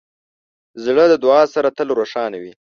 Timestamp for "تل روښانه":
1.77-2.37